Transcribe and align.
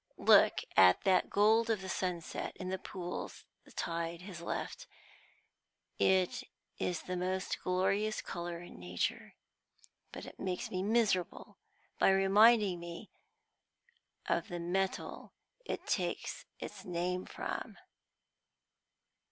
"Look 0.17 0.61
at 0.75 1.01
that 1.03 1.29
gold 1.29 1.69
of 1.69 1.81
the 1.81 1.87
sunset 1.87 2.57
in 2.57 2.69
the 2.69 2.79
pools 2.79 3.45
the 3.65 3.71
tide 3.71 4.23
has 4.23 4.41
left. 4.41 4.87
It 5.99 6.41
is 6.79 7.03
the 7.03 7.15
most 7.15 7.61
glorious 7.61 8.19
colour 8.19 8.61
in 8.61 8.79
nature, 8.79 9.35
but 10.11 10.25
it 10.25 10.39
makes 10.39 10.71
me 10.71 10.81
miserable 10.81 11.59
by 11.99 12.09
reminding 12.09 12.79
me 12.79 13.11
of 14.27 14.47
the 14.47 14.59
metal 14.59 15.33
it 15.65 15.85
takes 15.85 16.45
its 16.57 16.83
name 16.83 17.25
from." 17.27 17.77